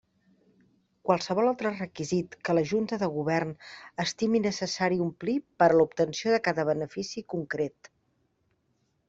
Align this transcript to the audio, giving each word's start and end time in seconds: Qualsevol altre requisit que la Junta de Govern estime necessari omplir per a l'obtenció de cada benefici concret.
Qualsevol 1.09 1.49
altre 1.49 1.71
requisit 1.75 2.33
que 2.49 2.55
la 2.59 2.63
Junta 2.71 2.99
de 3.03 3.09
Govern 3.17 3.53
estime 4.05 4.43
necessari 4.47 4.99
omplir 5.09 5.37
per 5.63 5.69
a 5.75 5.77
l'obtenció 5.77 6.35
de 6.39 6.43
cada 6.49 6.67
benefici 6.73 7.25
concret. 7.37 7.93